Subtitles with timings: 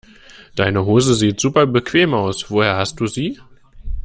[0.55, 3.39] Deine Hose sieht super bequem aus, woher hast du sie?